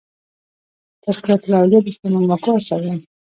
"تذکرةالاولیا" 1.03 1.79
د 1.83 1.87
سلیمان 1.95 2.23
ماکو 2.29 2.49
اثر 2.57 2.79
دﺉ. 2.83 2.97